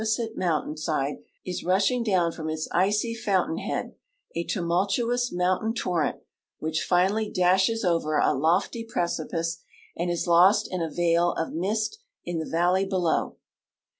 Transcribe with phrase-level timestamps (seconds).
[0.03, 3.95] site mountain side is rushing down from its icy foun tain head
[4.35, 6.17] a tumultuous mountain torrent
[6.57, 9.61] which finally dashes over a lofty precipice
[9.99, 13.37] apd is lost in a veil of mist in the valley below.